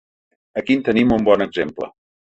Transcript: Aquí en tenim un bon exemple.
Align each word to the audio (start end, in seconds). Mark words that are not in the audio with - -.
Aquí 0.61 0.77
en 0.77 0.81
tenim 0.89 1.13
un 1.19 1.27
bon 1.29 1.47
exemple. 1.49 1.95